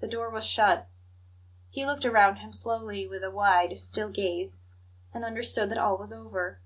[0.00, 0.88] The door was shut.
[1.68, 4.62] He looked around him slowly, with a wide, still gaze,
[5.12, 6.62] and understood that all was over.